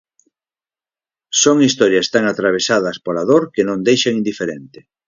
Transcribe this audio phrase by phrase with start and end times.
[1.41, 4.79] Son historias tan atravesadas pola dor que non deixan indiferente.